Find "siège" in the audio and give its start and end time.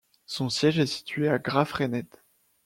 0.49-0.79